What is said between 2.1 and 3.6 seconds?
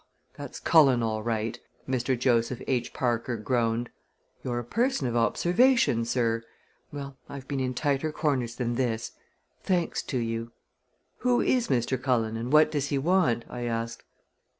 Joseph H. Parker